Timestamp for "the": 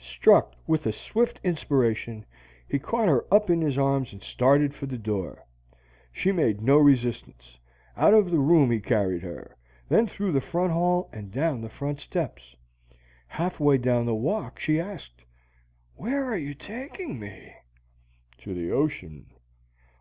4.86-4.98, 8.32-8.40, 10.32-10.40, 11.60-11.68, 14.04-14.16, 18.54-18.72